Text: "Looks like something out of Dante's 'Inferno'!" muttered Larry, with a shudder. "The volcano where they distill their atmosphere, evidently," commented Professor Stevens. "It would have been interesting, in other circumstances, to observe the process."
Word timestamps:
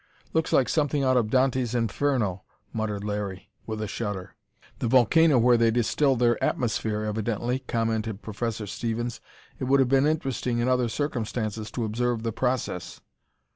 "Looks 0.33 0.51
like 0.51 0.67
something 0.67 1.03
out 1.03 1.15
of 1.15 1.29
Dante's 1.29 1.75
'Inferno'!" 1.75 2.41
muttered 2.73 3.03
Larry, 3.03 3.51
with 3.67 3.83
a 3.83 3.87
shudder. 3.87 4.33
"The 4.79 4.87
volcano 4.87 5.37
where 5.37 5.57
they 5.57 5.69
distill 5.69 6.15
their 6.15 6.43
atmosphere, 6.43 7.03
evidently," 7.03 7.59
commented 7.59 8.23
Professor 8.23 8.65
Stevens. 8.65 9.21
"It 9.59 9.65
would 9.65 9.79
have 9.79 9.89
been 9.89 10.07
interesting, 10.07 10.57
in 10.57 10.67
other 10.67 10.89
circumstances, 10.89 11.69
to 11.69 11.85
observe 11.85 12.23
the 12.23 12.31
process." 12.31 12.99